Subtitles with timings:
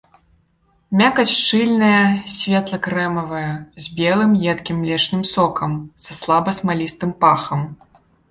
[1.01, 1.99] Мякаць шчыльная,
[2.35, 3.51] светла-крэмавая,
[3.85, 5.71] з белым едкім млечным сокам,
[6.07, 7.61] са слаба смалістым пахам.